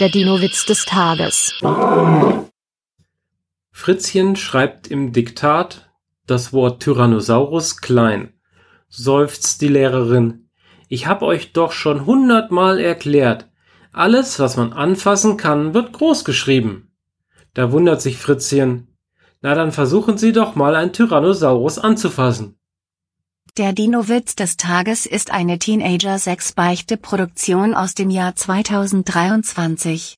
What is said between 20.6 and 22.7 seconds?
ein Tyrannosaurus anzufassen.